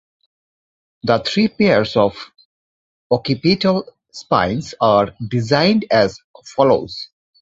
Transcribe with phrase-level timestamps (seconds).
[1.03, 2.17] The three pairs of
[3.11, 7.09] occipital spines are designed as follows.